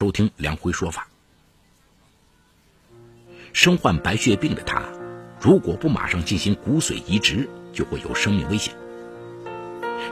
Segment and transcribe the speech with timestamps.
[0.00, 1.08] 收听梁辉说法。
[3.52, 4.84] 身患白血病的他，
[5.40, 8.72] 如果不马上进行骨髓移植，就会有生命危险。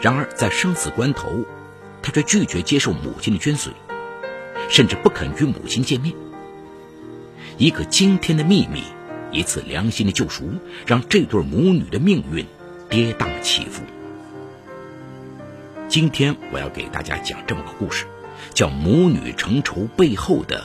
[0.02, 1.44] 然而在生死关头，
[2.02, 3.68] 他却拒绝接受母亲的捐髓，
[4.68, 6.16] 甚至不肯与母亲见面。
[7.56, 8.82] 一个惊天的秘密，
[9.30, 10.50] 一次良心的救赎，
[10.84, 12.44] 让这对母女的命运
[12.90, 13.84] 跌宕起伏。
[15.86, 18.04] 今天我要给大家讲这么个故事。
[18.54, 20.64] 叫母女成仇背后的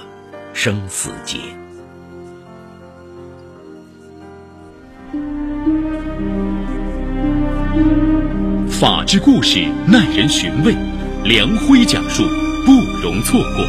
[0.53, 1.37] 生死劫。
[8.69, 10.75] 法治故事耐人寻味，
[11.23, 12.23] 梁辉讲述
[12.65, 12.71] 不
[13.03, 13.67] 容错过。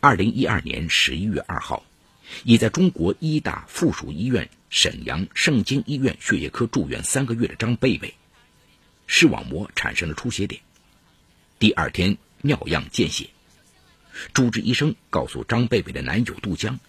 [0.00, 1.84] 二零一二年十一月二号，
[2.42, 8.12] 已在中国医大附属医院沈阳盛京医院血液科住院三个月的张贝贝。
[9.06, 10.62] 视网膜产生了出血点，
[11.58, 13.28] 第二天尿样见血，
[14.32, 16.80] 主治医生告诉张贝贝的男友杜江，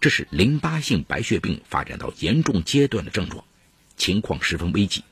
[0.00, 3.44] 这是淋巴性白血病发展到严重阶段的症状，
[3.96, 5.02] 情况十分危急。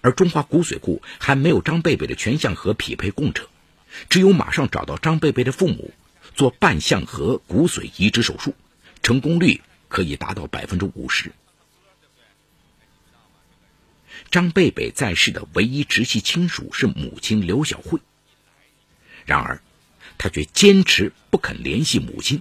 [0.00, 3.48] 而中华骨髓库还没有张贝贝的全相核匹配供者，
[4.08, 5.92] 只有马上找到张贝贝的父母，
[6.34, 8.54] 做半相核骨髓移植手术，
[9.02, 11.32] 成功率可以达到百分之五十。
[14.30, 18.00] 张贝贝在世的唯一直系亲属是母亲刘小慧，
[19.26, 19.62] 然而
[20.16, 22.40] 他却坚持不肯联系母亲。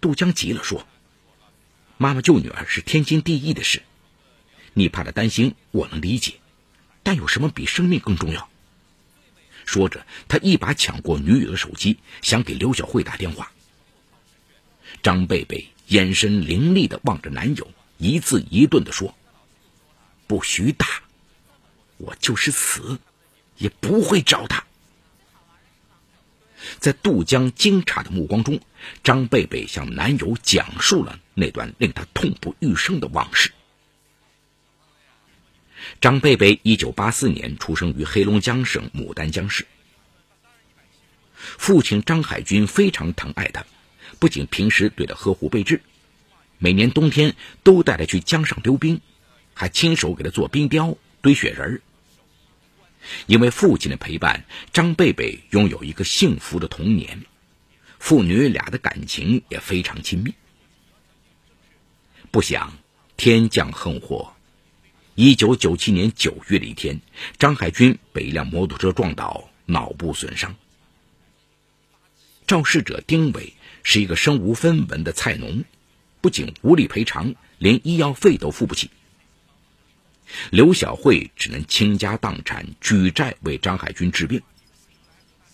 [0.00, 0.86] 杜江急了，说
[1.96, 3.82] ：“妈妈救女儿是天经地义的事，
[4.72, 6.34] 你怕她担心，我能理解，
[7.02, 8.48] 但有什么比生命更重要？”
[9.64, 13.50] 说着，他一把抢过女友的手机，想给刘小慧打电话。
[15.02, 19.16] 张贝贝眼神凌厉的望着男友，一字一顿的说。
[20.26, 20.86] 不许打！
[21.96, 22.98] 我就是死，
[23.56, 24.64] 也不会找他。
[26.80, 28.58] 在杜江惊诧的目光中，
[29.02, 33.52] 张贝贝向男友讲述了那段令他痛不欲生的往事。
[36.00, 39.66] 张贝贝一九八四年出生于黑龙江省牡丹江市，
[41.36, 43.64] 父亲张海军非常疼爱他，
[44.18, 45.82] 不仅平时对他呵护备至，
[46.58, 49.00] 每年冬天都带他去江上溜冰。
[49.54, 51.80] 还亲手给他做冰雕、堆雪人
[53.26, 57.22] 因为父亲的陪伴，张贝贝拥有一个幸福的童年，
[57.98, 60.34] 父女俩的感情也非常亲密。
[62.30, 62.72] 不想
[63.16, 64.34] 天降横祸，
[65.14, 67.00] 一九九七年九月的一天，
[67.38, 70.56] 张海军被一辆摩托车撞倒，脑部损伤。
[72.46, 75.64] 肇事者丁伟是一个身无分文的菜农，
[76.20, 78.90] 不仅无力赔偿，连医药费都付不起。
[80.50, 84.42] 刘小慧只能倾家荡产举债为张海军治病，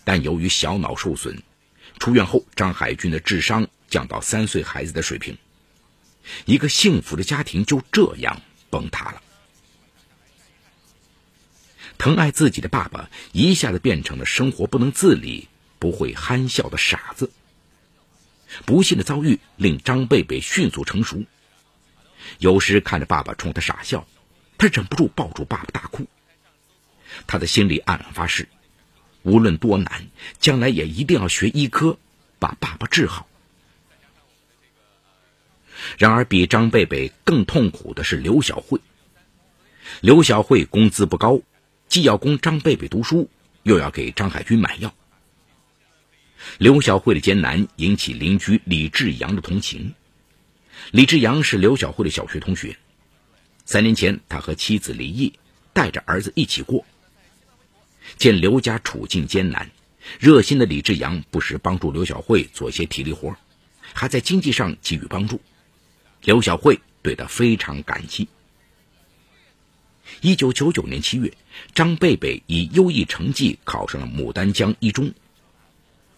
[0.04, 1.42] 但由于小脑受损，
[1.98, 5.36] 出院后张海军的智商降到三岁孩子的水平，
[6.44, 9.22] 一个幸福的家庭就这样崩塌了。
[11.98, 15.48] 疼爱自己的爸爸一下子变成了生活不能自理、
[15.78, 17.30] 不会憨笑的傻子。
[18.64, 21.24] 不幸的遭遇令张贝贝迅速成熟，
[22.38, 24.06] 有时看着爸爸冲他傻笑。
[24.60, 26.06] 他忍不住抱住爸爸大哭，
[27.26, 28.46] 他的心里暗暗发誓，
[29.22, 30.06] 无论多难，
[30.38, 31.98] 将来也一定要学医科，
[32.38, 33.26] 把爸爸治好。
[35.96, 38.78] 然而，比张贝贝更痛苦的是刘小慧。
[40.02, 41.40] 刘小慧工资不高，
[41.88, 43.30] 既要供张贝贝读书，
[43.62, 44.94] 又要给张海军买药。
[46.58, 49.94] 刘小慧的艰难引起邻居李志阳的同情。
[50.90, 52.76] 李志阳是刘小慧的小学同学。
[53.72, 55.32] 三年前，他和妻子离异，
[55.72, 56.84] 带着儿子一起过。
[58.16, 59.70] 见刘家处境艰难，
[60.18, 63.36] 热心的李志阳不时帮助刘小慧做一些体力活，
[63.92, 65.40] 还在经济上给予帮助。
[66.24, 68.26] 刘小慧对他非常感激。
[70.20, 71.32] 一九九九年七月，
[71.72, 75.14] 张贝贝以优异成绩考上了牡丹江一中。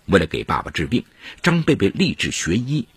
[0.07, 1.05] 为了给爸爸治病，
[1.43, 2.89] 张贝贝立志学医。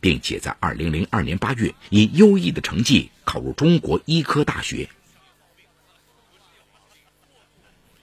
[0.00, 4.88] 并且在二零零二年八月以优异的成绩考入中国医科大学。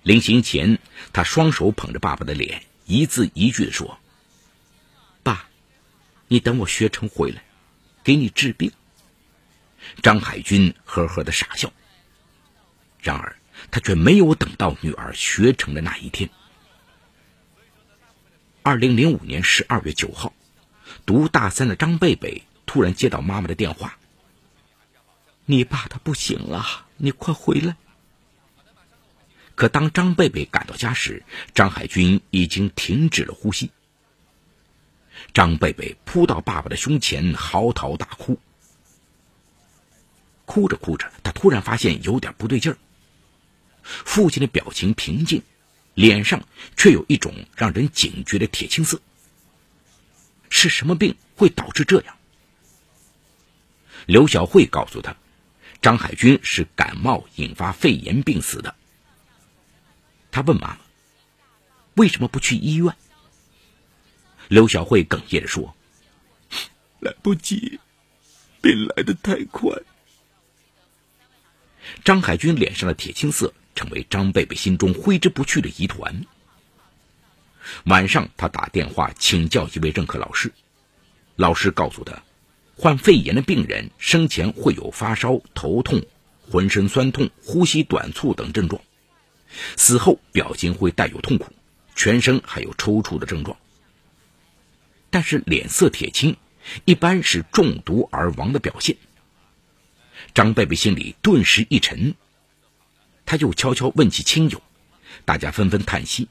[0.03, 0.79] 临行前，
[1.11, 3.99] 他双手捧着爸爸的脸，一字一句地说
[5.21, 5.49] ：“爸，
[6.27, 7.43] 你等我学成回来，
[8.03, 8.71] 给你治病。”
[10.01, 11.73] 张海军呵呵的傻笑。
[13.01, 13.35] 然而，
[13.71, 16.29] 他却没有等到女儿学成的那一天。
[18.63, 20.33] 二零零五年十二月九号。
[21.07, 23.97] 读大三的张贝贝突然接到妈妈的电话
[25.47, 27.77] ：“你爸他不行了，你快回来。”
[29.55, 31.23] 可当张贝贝赶到家时，
[31.55, 33.71] 张海军已经停止了呼吸。
[35.33, 38.37] 张贝贝扑到爸爸的胸前，嚎啕大哭。
[40.45, 42.77] 哭着哭着，他突然发现有点不对劲儿。
[43.81, 45.41] 父亲的表情平静，
[45.93, 46.45] 脸上
[46.75, 48.99] 却有一种让人警觉的铁青色。
[50.49, 52.17] 是什么病会导致这样？
[54.05, 55.15] 刘小慧告诉他，
[55.81, 58.73] 张海军是感冒引发肺炎病死的。
[60.31, 60.79] 他问妈妈
[61.95, 62.95] ：“为什么不去医院？”
[64.47, 65.75] 刘小慧哽咽着说
[67.01, 67.79] ：“来不及，
[68.61, 69.69] 病来的太快。”
[72.05, 76.25] 张海军脸上的铁青色成为张贝贝心中挥之不去的疑团。
[77.85, 80.51] 晚上，他打电话请教一位任课老师，
[81.35, 82.23] 老师告诉他，
[82.75, 86.05] 患肺炎的病人生前会有发烧、头痛、
[86.49, 88.81] 浑身酸痛、呼吸短促等症状，
[89.75, 91.51] 死后表情会带有痛苦，
[91.95, 93.57] 全身还有抽搐的症状，
[95.09, 96.37] 但是脸色铁青，
[96.85, 98.97] 一般是中毒而亡的表现。
[100.33, 102.15] 张贝贝心里顿时一沉，
[103.25, 104.61] 他又悄悄问起亲友，
[105.25, 106.27] 大家纷纷叹息。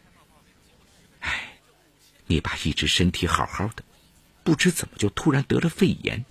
[2.27, 3.85] 你爸一直身体好好的，
[4.43, 6.25] 不知怎么就突然得了肺炎。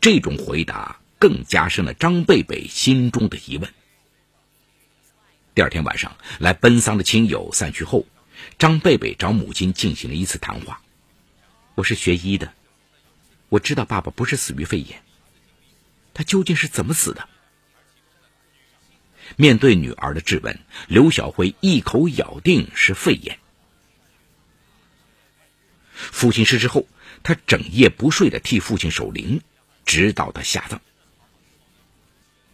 [0.00, 3.72] 这种回答更加深了张贝贝心中的疑问。
[5.54, 8.06] 第二天晚上，来奔丧的亲友散去后，
[8.58, 10.82] 张贝贝找母亲进行了一次谈话。
[11.74, 12.52] 我是学医的，
[13.48, 15.02] 我知道爸爸不是死于肺炎，
[16.12, 17.28] 他究竟是怎么死的？
[19.36, 23.38] 面对女儿的质问，刘小辉一口咬定是肺炎。
[25.92, 26.86] 父亲逝世后，
[27.22, 29.42] 他整夜不睡的替父亲守灵，
[29.84, 30.80] 直到他下葬。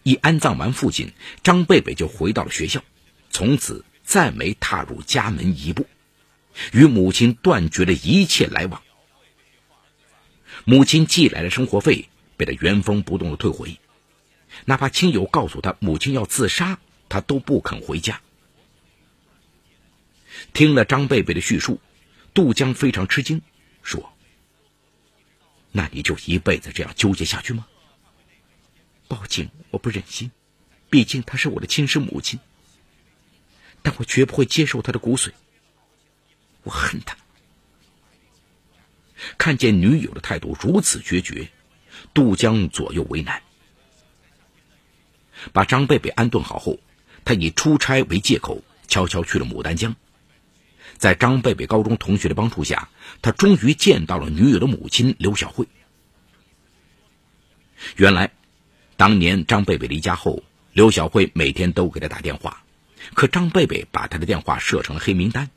[0.03, 1.13] 一安葬完父亲，
[1.43, 2.83] 张贝贝就回到了学校，
[3.31, 5.87] 从此再没踏入家门一步，
[6.73, 8.83] 与母亲断绝了一切来往。
[10.65, 13.79] 母亲寄来的生活费被他原封不动的退回，
[14.65, 18.21] 哪怕亲友告诉他母亲要自杀，他都不肯回家。
[20.53, 21.81] 听了张贝贝的叙述。
[22.35, 23.41] 杜江非常吃惊，
[23.83, 24.13] 说
[25.73, 27.67] ：“那你就一辈子这样纠结下去吗？”
[29.09, 30.31] 报警我不忍心，
[30.91, 32.39] 毕竟她是我的亲生母亲。
[33.81, 35.31] 但我绝不会接受她的骨髓。
[36.65, 37.17] 我恨她。
[39.39, 41.51] 看见女友的态度如此决绝，
[42.13, 43.43] 杜江左右为难。
[45.53, 46.79] 把张贝贝安顿好后，
[47.25, 49.95] 他以出差为借口，悄悄去了牡丹江。
[50.97, 52.89] 在张贝贝高中同学的帮助下，
[53.21, 55.69] 他终于见到了女友的母亲刘小慧。
[57.97, 58.31] 原来，
[58.97, 60.43] 当年张贝贝离家后，
[60.73, 62.65] 刘小慧每天都给他打电话，
[63.13, 65.51] 可张贝贝把他的电话设成了黑名单。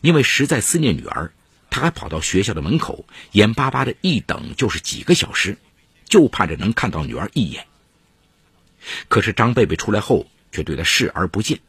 [0.00, 1.32] 因为实在思念女儿，
[1.70, 5.58] 他还跑到学校的门口，眼巴巴的一等就是几个小时，
[6.06, 7.67] 就盼着能看到女儿一眼。
[9.08, 11.60] 可是张贝贝出来后，却对他视而不见。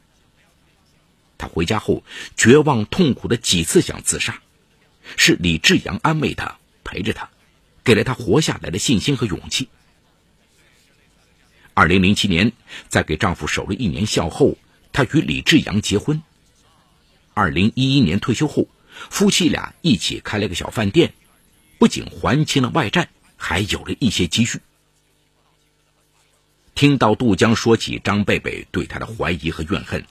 [1.37, 2.03] 他回家后
[2.35, 4.41] 绝望痛苦的几次想自杀，
[5.15, 7.29] 是李志阳安慰他，陪着他，
[7.83, 9.69] 给了他活下来的信心和勇气。
[11.73, 12.51] 二零零七年，
[12.89, 14.57] 在给丈夫守了一年孝后，
[14.91, 16.21] 她与李志阳结婚。
[17.33, 18.67] 二零一一年退休后，
[19.09, 21.13] 夫妻俩一起开了个小饭店，
[21.77, 24.59] 不仅还清了外债，还有了一些积蓄。
[26.79, 30.01] 听到杜江说起张贝贝对他的怀疑和怨恨。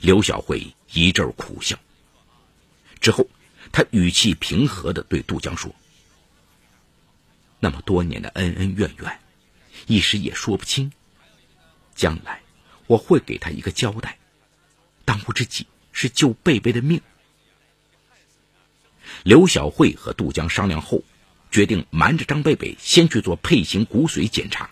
[0.00, 1.78] 刘小慧一阵苦笑，
[3.00, 3.28] 之后，
[3.70, 5.72] 他语气平和的对杜江说
[7.60, 9.20] ：“那么多年的恩恩怨怨，
[9.86, 10.90] 一时也说不清。
[11.94, 12.40] 将来
[12.88, 14.18] 我会给他一个交代。
[15.04, 17.00] 当务之急是救贝贝的命。”
[19.22, 21.04] 刘小慧和杜江商量后，
[21.52, 24.68] 决定瞒着张贝贝先去做配型骨髓检查，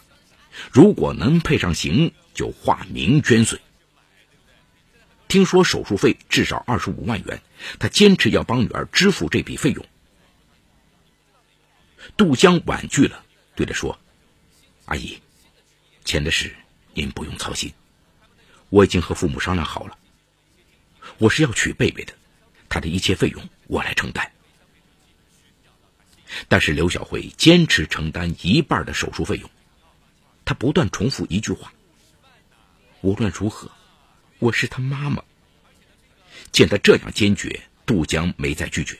[0.70, 3.58] 如果能配上型，就化名捐髓。
[5.28, 7.42] 听说手术费至少二十五万元，
[7.78, 9.84] 他坚持要帮女儿支付这笔费用。
[12.16, 13.24] 杜江婉拒了，
[13.56, 13.98] 对他说
[14.86, 15.18] ：“阿姨，
[16.04, 16.54] 钱的事
[16.92, 17.72] 您不用操心，
[18.68, 19.98] 我已经和父母商量好了。
[21.18, 22.12] 我是要娶贝贝的，
[22.68, 24.30] 他的一切费用我来承担。”
[26.48, 29.50] 但是刘小慧坚持承担一半的手术费用，
[30.44, 31.72] 他不断重复一句话
[33.02, 33.70] ：“无论如何。”
[34.40, 35.22] 我是他妈妈。
[36.52, 38.98] 见他这样坚决，杜江没再拒绝。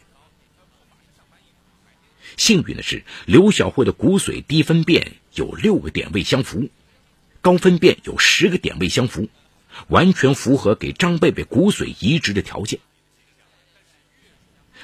[2.37, 6.71] 幸运的是，刘小慧的骨髓低分辨有六个点位相符，
[7.43, 9.29] 高分辨有十个点位相符，
[9.89, 12.81] 完全符合给张贝贝骨髓移植的条件。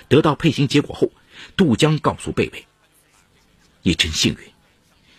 [0.09, 1.11] 得到配型结果后，
[1.57, 2.67] 杜江告诉贝贝
[3.83, 4.52] ：“你真幸运，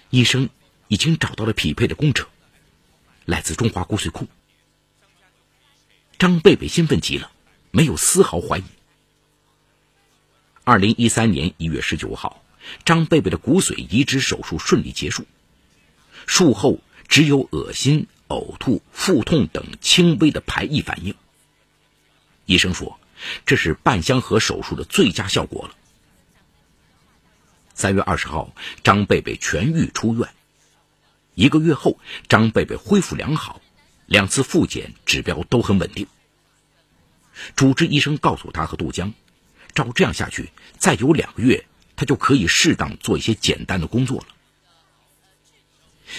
[0.10, 0.50] 医生
[0.92, 2.28] 已经找到了匹配的工者，
[3.24, 4.28] 来自中华骨髓库。”
[6.20, 7.32] 张贝贝兴奋极了，
[7.72, 8.64] 没有丝毫怀疑。
[10.66, 12.44] 二零一三年一月十九号，
[12.84, 15.26] 张贝贝的骨髓移植手术顺利结束，
[16.28, 21.16] 术后只有恶心、呕吐、腹痛等轻微的排异反应。
[22.46, 23.00] 医生说，
[23.46, 25.76] 这是半相合手术的最佳效果了。
[27.76, 30.28] 三月二十号，张贝贝痊愈出院，
[31.34, 33.62] 一个月后，张贝贝恢复良好。
[34.06, 36.06] 两次复检指标都很稳定。
[37.56, 39.14] 主治医生告诉他和杜江，
[39.74, 44.28] 照这样下去，再有两个月，他就可以适当做一些简单的工作了。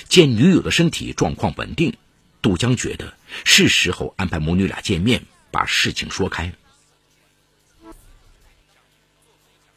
[0.09, 1.95] 见女友的身体状况稳定，
[2.40, 3.12] 杜江觉得
[3.45, 6.52] 是时候安排母女俩见面，把事情说开了。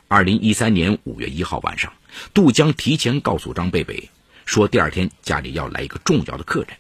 [0.07, 1.91] 二零一三年五月一号晚上，
[2.33, 4.09] 杜江提前告诉张贝贝，
[4.45, 6.77] 说第二天家里要来一个重要的客人。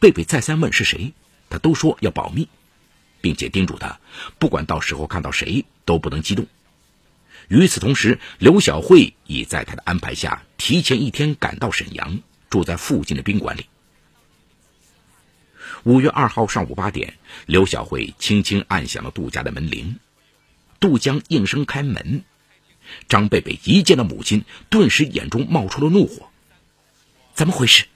[0.00, 1.12] 贝贝再三问是谁，
[1.48, 2.48] 他都说要保密，
[3.20, 4.00] 并且叮嘱他，
[4.38, 6.46] 不管到时候看到谁都不能激动。
[7.48, 13.66] 与此同时，刘小慧已在他的安排下提前一天赶到沈阳，住在附近的宾馆里。
[15.82, 19.98] 五月二号上午八点，刘小慧轻轻按响了杜家的门铃，
[20.80, 22.24] 杜江应声开门。
[23.08, 26.30] 张贝贝一见到母亲，顿时眼中冒出了怒火
[27.34, 27.86] ：“怎么回事？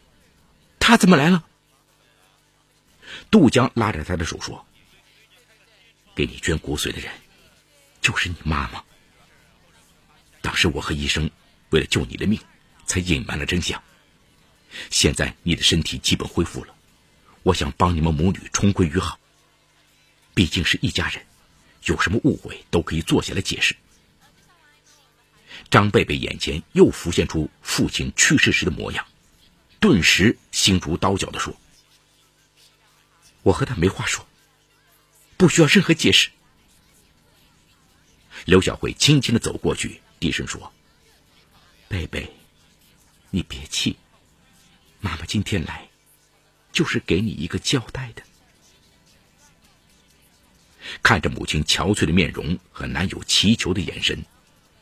[0.80, 1.45] 他怎么来了？”
[3.30, 4.66] 杜江拉着他的手说
[6.14, 7.12] ：“给你捐骨髓的人，
[8.00, 8.83] 就是你妈妈。
[10.40, 11.30] 当时我和医生
[11.71, 12.40] 为了救你的命，
[12.87, 13.83] 才隐瞒了真相。
[14.90, 16.75] 现在你的身体基本恢复了，
[17.42, 19.18] 我想帮你们母女重归于好。
[20.35, 21.25] 毕竟是一家人，
[21.85, 23.76] 有什么误会都可以坐下来解释。”
[25.71, 29.07] 张贝贝眼前又浮现出父亲去世时的模样，
[29.80, 31.54] 顿时心如刀绞的说。
[33.42, 34.26] 我和他没话说，
[35.37, 36.30] 不需要任何解释。
[38.44, 40.73] 刘小慧轻轻的走过去，低声说
[41.88, 42.30] ：“贝贝，
[43.30, 43.97] 你别气，
[45.00, 45.88] 妈妈今天来，
[46.73, 48.23] 就是给你一个交代的。”
[51.02, 54.25] 看着母亲憔悴的面容和男友祈求的眼神，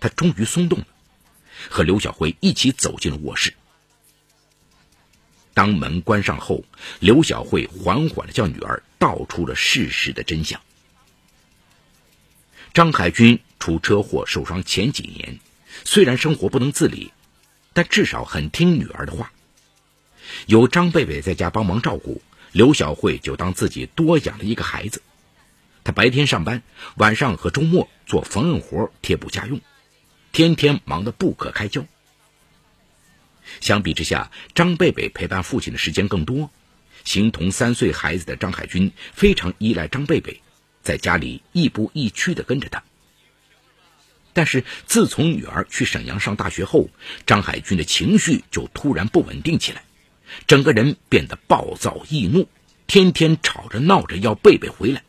[0.00, 0.86] 她终于松动了，
[1.68, 3.54] 和刘小慧一起走进了卧室。
[5.56, 6.64] 当门关上后，
[7.00, 10.60] 刘小慧缓缓的叫女儿道出了事实的真相。
[12.74, 15.38] 张海军出车祸受伤前几年，
[15.82, 17.10] 虽然生活不能自理，
[17.72, 19.32] 但至少很听女儿的话。
[20.44, 22.20] 有张贝贝在家帮忙照顾，
[22.52, 25.00] 刘小慧就当自己多养了一个孩子。
[25.84, 26.62] 她白天上班，
[26.96, 29.62] 晚上和周末做缝纫活、贴补家用，
[30.32, 31.86] 天天忙得不可开交。
[33.60, 36.50] 相比之下，张贝贝陪伴父亲的时间更多。
[37.04, 40.42] 形同三岁孩子的张海军非常依赖张贝贝，
[40.82, 42.82] 在家里亦步亦趋地跟着他。
[44.32, 46.90] 但是自从女儿去沈阳上大学后，
[47.24, 49.84] 张海军的情绪就突然不稳定起来，
[50.46, 52.48] 整个人变得暴躁易怒，
[52.86, 55.02] 天天吵着闹着要贝贝回来。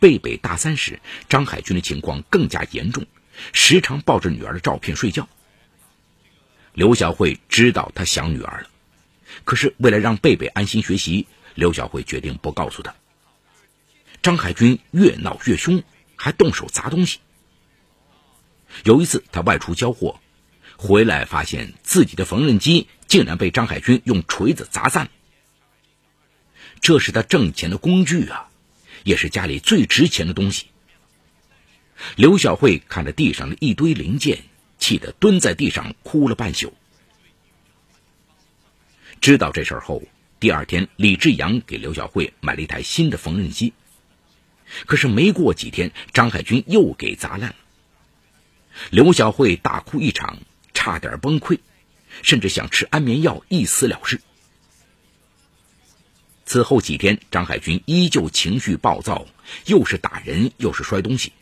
[0.00, 3.06] 贝贝大三时，张海军的情况更加严重。
[3.52, 5.28] 时常抱着女儿的照片睡觉。
[6.74, 8.70] 刘小慧知道他想女儿了，
[9.44, 12.94] 可是为了让贝贝安心学习，刘小慧决定不告诉他。
[14.22, 15.82] 张海军越闹越凶，
[16.16, 17.18] 还动手砸东西。
[18.84, 20.20] 有一次他外出交货，
[20.76, 25.08] 回来发现自己的缝纫机竟然被张海军用锤子砸散。
[26.80, 28.48] 这是他挣钱的工具啊，
[29.02, 30.66] 也是家里最值钱的东西。
[32.16, 34.38] 刘小慧看着地上的一堆零件，
[34.78, 36.72] 气得蹲在地上哭了半宿。
[39.20, 40.02] 知道这事后，
[40.38, 43.72] 第二天李志阳给刘小慧买了一台新的缝纫机。
[44.86, 47.56] 可是没过几天，张海军又给砸烂了。
[48.90, 50.38] 刘小慧大哭一场，
[50.74, 51.58] 差点崩溃，
[52.22, 54.20] 甚至想吃安眠药一死了之。
[56.44, 59.26] 此后几天，张海军依旧情绪暴躁，
[59.66, 61.32] 又是打人，又是摔东西。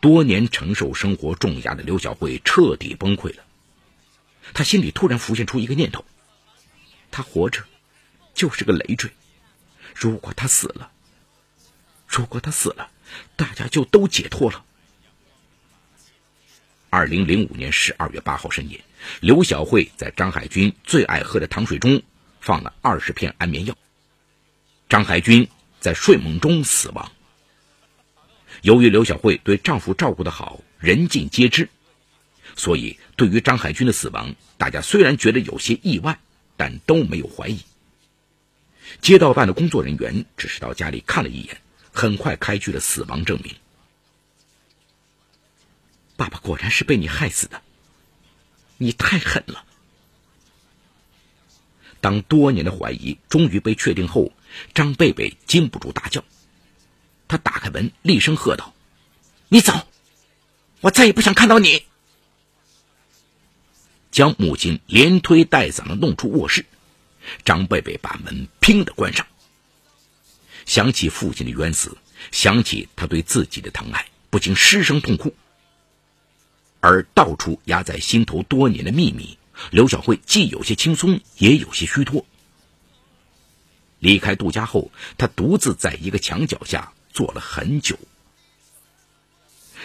[0.00, 3.44] 多年承受生活重压的刘小慧彻底崩溃了，
[4.52, 6.04] 她心里突然浮现出一个念头：
[7.10, 7.64] 她活着
[8.34, 9.10] 就是个累赘，
[9.94, 10.90] 如果她死了，
[12.06, 12.90] 如果她死了，
[13.36, 14.64] 大家就都解脱了。
[16.90, 18.84] 二零零五年十二月八号深夜，
[19.20, 22.00] 刘小慧在张海军最爱喝的糖水中
[22.40, 23.76] 放了二十片安眠药。
[24.88, 25.48] 张海军
[25.80, 27.10] 在睡梦中死亡。
[28.64, 31.68] 由于刘小慧对丈夫照顾得好，人尽皆知，
[32.56, 36.18] 所以对于张海军的死亡，大家虽然觉得有些意外，
[36.56, 37.60] 但都没有怀疑。
[39.02, 41.60] 街道办的工作人员只是到家里看了一眼，
[41.92, 43.54] 很快开具了死亡证明。
[46.16, 47.60] 爸爸果然是被你害死的，
[48.78, 49.62] 你太狠了。
[52.00, 54.32] 当多年的怀疑终于被确定后，
[54.72, 56.24] 张贝贝禁不住大叫。
[57.28, 58.74] 他打开门，厉声喝道
[59.48, 59.86] ：“你走，
[60.80, 61.84] 我再也不想看到你！”
[64.10, 66.64] 将母亲连推带搡的弄出卧室，
[67.44, 69.26] 张贝贝把门“砰”的关上。
[70.66, 71.98] 想起父亲的冤死，
[72.30, 75.34] 想起他对自己的疼爱，不禁失声痛哭。
[76.80, 79.36] 而道出压在心头多年的秘密，
[79.70, 82.24] 刘小慧既有些轻松，也有些虚脱。
[83.98, 87.98] 离开杜家后，他独自在一个墙角下坐了很久。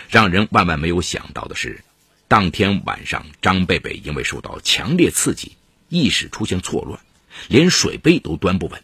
[0.10, 1.84] 让人万万没有想到的是，
[2.28, 5.56] 当天晚上，张贝贝因为受到强烈刺激，
[5.88, 7.00] 意识出现错乱，
[7.48, 8.84] 连水杯都端不稳。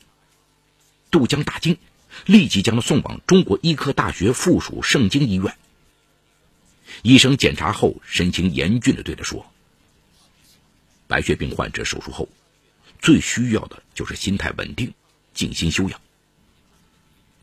[1.10, 1.78] 杜江大惊，
[2.26, 5.58] 立即将他送往中国医科大学附属盛京医院。
[7.02, 9.46] 医生检查后，神情严峻的对他说
[11.08, 12.30] ：“白血病患者手术后，
[13.00, 14.94] 最需要的就是心态稳定，
[15.34, 16.00] 静心修养。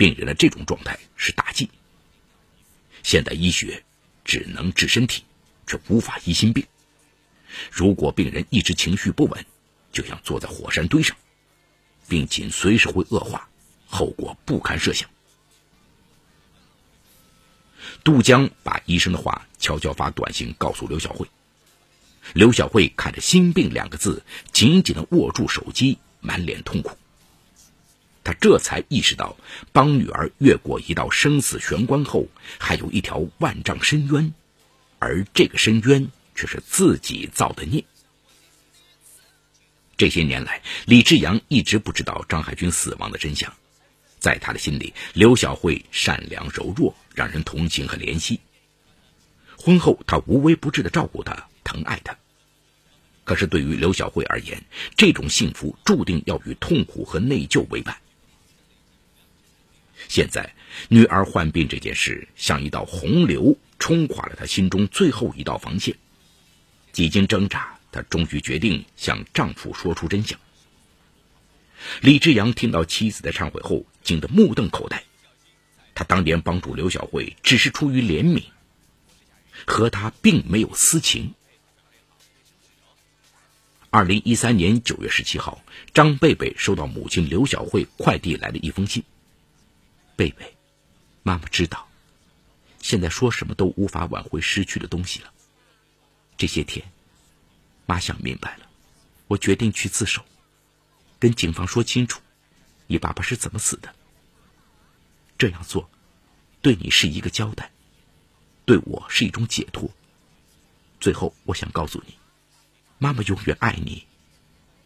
[0.02, 1.71] 病人的这种状态是大忌。
[3.04, 3.85] 现代医学
[4.25, 5.23] 只能治身体，
[5.64, 6.66] 却无法医心病。
[7.71, 9.47] 如果病人一直情绪不稳，
[9.92, 11.16] 就像坐在火山堆上，
[12.09, 13.49] 病情随时会恶化，
[13.87, 15.09] 后果不堪设想。”
[18.02, 21.25] 杜江把医生的话悄悄发短信告诉刘小慧。
[22.32, 26.99] 刘小慧看着“心病”两个字，紧紧的握住手机，满脸痛苦。
[28.25, 29.37] 他这才意识到，
[29.73, 34.33] 帮女儿越过一道生死玄关后，还有一条万丈深渊，
[34.99, 37.85] 而这个深渊却是自己造的孽。
[39.96, 43.53] 这些年来，李志阳一直不知道张海军死亡的真相。
[44.18, 48.38] 在他的心里，刘小慧善良柔弱，让人同情和怜惜。
[49.57, 52.16] 婚后，他无微不至的照顾她，疼爱她。
[53.25, 54.64] 可是，对于刘小慧而言，
[54.96, 57.96] 这种幸福注定要与痛苦和内疚为伴。
[60.12, 60.55] 现在，
[60.90, 65.96] 女儿患病这件事像一道洪流，冲垮了她心中最后一道防线。
[66.92, 70.38] 几经挣扎，她终于决定向丈夫说出真相。
[72.03, 75.03] 李志阳听到妻子的忏悔后，惊得目瞪口呆。
[75.94, 78.44] 他当年帮助刘小慧，只是出于怜悯，
[79.64, 81.33] 和她并没有私情。
[83.88, 89.03] 二零一三年九月十七号，张贝贝收到母亲刘小慧快递来的一封信。
[90.16, 90.57] 贝贝，
[91.22, 91.88] 妈妈知道，
[92.81, 95.33] 现在说什么都无法挽回失去的东西了。
[96.37, 96.85] 这些天，
[97.87, 98.66] 妈想明白了，
[99.29, 100.25] 我决定去自首。
[101.18, 102.20] 跟警方说清楚，
[102.88, 103.94] 你爸爸是怎么死的。
[105.38, 105.88] 这样做，
[106.61, 107.70] 对你是一个交代，
[108.64, 109.90] 对我是一种解脱。
[111.01, 112.16] 最后，我想告诉你，
[112.98, 114.07] 妈妈永远爱你，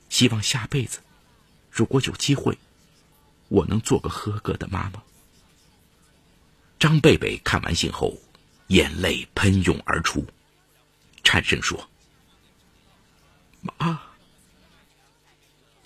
[0.08, 1.00] 希望下辈子，
[1.70, 2.58] 如果有机会，
[3.48, 5.02] 我能做个合格的妈妈。
[6.86, 8.16] 张贝贝看完信后，
[8.68, 10.24] 眼泪喷涌而出，
[11.24, 11.90] 颤声说
[13.60, 14.00] ：“妈。”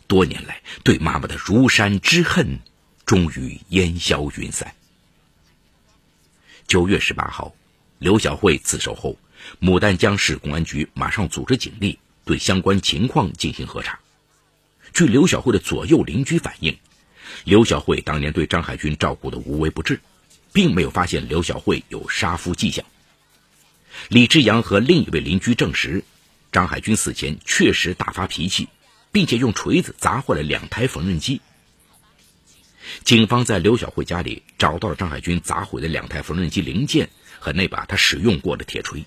[0.07, 2.59] 多年来对妈妈的如山之恨，
[3.07, 4.75] 终于烟消云散。
[6.67, 7.55] 九月十八号，
[7.99, 9.17] 刘小慧自首后，
[9.59, 13.99] 牡丹江市公安局马上组织警力对相关情况进行核查。
[14.93, 16.77] 据刘小慧的左右邻居反映，
[17.45, 19.99] 刘小慧当年对张海军照顾的无微不至，
[20.53, 22.85] 并没有发现刘小慧有杀夫迹象。
[24.09, 26.05] 李志阳和另一位邻居证实，
[26.53, 28.69] 张海军死前确实大发脾气。
[29.13, 31.41] 并且用锤子砸坏了两台缝纫机。
[33.03, 37.11] 警方在刘小慧家里找到了张海军砸毁的两台缝纫机零件
[37.41, 39.05] 和那把他使用过的铁锤。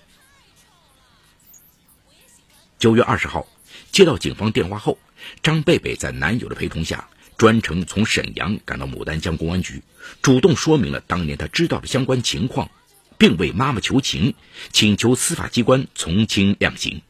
[2.78, 3.46] 九月二十号，
[3.92, 4.98] 接到警方电话后，
[5.42, 9.82] 张贝贝在男友的陪同下，专程从沈阳赶到牡丹江公安局，
[10.22, 12.70] 主动说明了当年他知道的相关情况，
[13.18, 14.34] 并为妈妈求情，
[14.72, 17.02] 请求司法机关从轻量刑。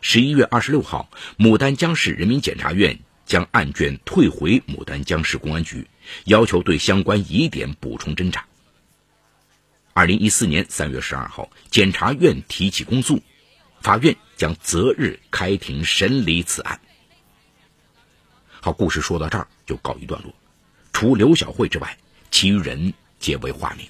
[0.00, 5.86] 十一月二十六号，牡丹江市人民检察院将案卷退回牡丹江市公安局，
[6.24, 8.46] 要求对相关疑点补充侦查。
[9.92, 13.22] 二零一四年三月十二号，检察院提起公诉，
[13.80, 16.80] 法院将择日开庭审理此案。
[18.64, 20.32] 好，故事说到这儿就告一段落。
[20.90, 21.98] 除刘小慧之外，
[22.30, 23.86] 其余人皆为化名。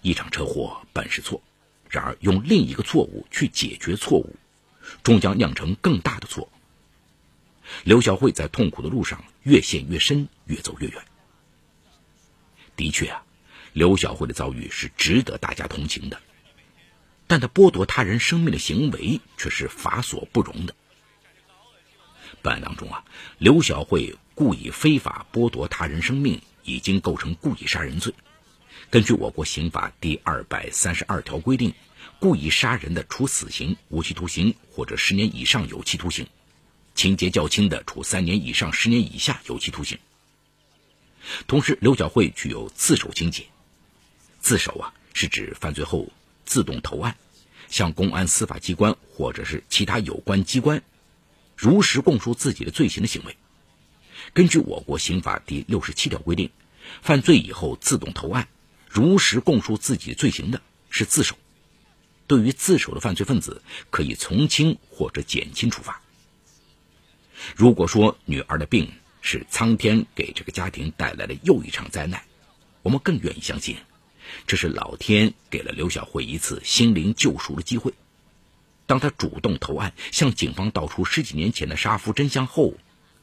[0.00, 1.42] 一场车祸本是错，
[1.90, 4.34] 然而用另一个错误去解决错误，
[5.02, 6.48] 终将酿成更大的错。
[7.84, 11.04] 刘小慧在痛苦的路上越陷越深，越走越远。
[12.76, 13.22] 的确啊，
[13.74, 16.18] 刘小慧的遭遇是值得大家同情的，
[17.30, 20.74] 但他剥夺他人生命的行为却是法所不容的。
[22.42, 23.04] 本案当中啊，
[23.38, 28.12] 刘小慧故意非法剥夺他人生命，已经构成故意杀人罪。
[28.90, 31.72] 根据我国刑法第二百三十二条规定，
[32.18, 36.26] 故意杀人的，处死刑、无期徒刑或者十年以上有期徒刑；
[36.96, 40.00] 情节较轻的，处三年以上十年以下有期徒刑。
[41.46, 43.46] 同时，刘小慧具有自首情节。
[44.40, 46.08] 自首啊，是指犯罪后
[46.50, 47.16] 自动投案，
[47.68, 50.82] 向公安、司法机关或者是其他有关机关
[51.56, 53.36] 如实供述自己的罪行的行为。
[54.32, 56.50] 根据我国刑法第六十七条规定，
[57.02, 58.48] 犯罪以后自动投案。
[58.88, 61.36] 如实供述自己罪行的是自首，
[62.26, 66.02] 对于自首的犯罪分子，可以从轻或者减轻处罚。
[67.54, 72.24] 如果说女儿的病是苍天给这个家庭带来的又一场灾难，
[72.82, 73.76] 我们更愿意相信，
[74.46, 77.94] 这是老天给了刘小慧一次心灵救赎的机会。
[78.86, 82.74] 当她主动投案，向警方道出十几年前的杀夫真相后，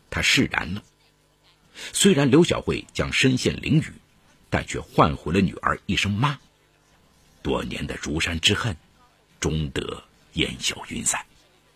[0.09, 0.83] 她释然了。
[1.93, 3.93] 虽然刘小慧将身陷囹圄。
[4.49, 6.39] 但却换回了女儿一声妈。
[7.41, 8.77] 多年的如山之恨，
[9.41, 10.05] 终得
[10.35, 11.25] 烟消云散。